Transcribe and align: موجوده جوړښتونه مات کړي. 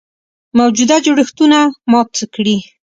موجوده 0.57 0.97
جوړښتونه 1.05 1.59
مات 1.91 2.11
کړي. 2.35 2.57